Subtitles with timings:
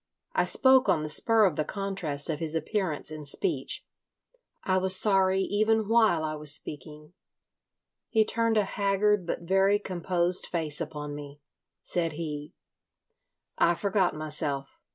[0.33, 3.85] I spoke on the spur of the contrast of his appearance and speech.
[4.63, 7.13] I was sorry even while I was speaking.
[8.09, 11.39] He turned a haggard but very composed face upon me.
[11.83, 12.55] Said he:
[13.59, 14.79] "I forgot myself.